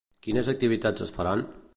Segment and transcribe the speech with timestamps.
[0.27, 1.45] Quines activitats es faran?